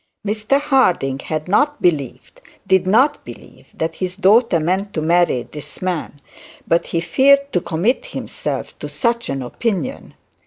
Mr 0.25 0.59
Harding 0.59 1.19
had 1.19 1.47
not 1.47 1.79
believed, 1.79 2.41
did 2.65 2.87
not 2.87 3.23
believe, 3.23 3.67
that 3.75 3.97
his 3.97 4.15
daughter 4.15 4.59
meant 4.59 4.93
to 4.95 4.99
marry 4.99 5.43
this 5.43 5.79
man; 5.79 6.15
but 6.67 6.87
he 6.87 6.99
feared 6.99 7.53
to 7.53 7.61
commit 7.61 8.07
himself 8.07 8.79
to 8.79 8.89
such 8.89 9.29
an 9.29 9.43
opinion. 9.43 10.15